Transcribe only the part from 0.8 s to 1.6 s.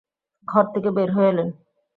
বের হয়ে এলেন।